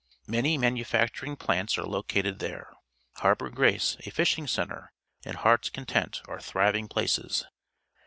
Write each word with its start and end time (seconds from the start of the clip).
Many 0.25 0.57
manufacturing 0.57 1.35
plants 1.35 1.77
are 1.77 1.85
located 1.85 2.39
there. 2.39 2.73
Harbour 3.17 3.51
Gract, 3.51 3.97
a 3.99 4.09
fisliing 4.09 4.49
centre, 4.49 4.93
and 5.23 5.35
He 5.37 5.43
art's 5.43 5.69
Content 5.69 6.23
a 6.27 6.33
re 6.37 6.41
thriving 6.41 6.87
places. 6.87 7.45